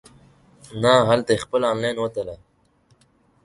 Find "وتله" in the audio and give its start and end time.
1.99-2.35